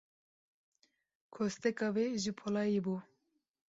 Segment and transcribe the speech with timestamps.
[1.33, 2.95] Kosteka wê, ji polayê bû.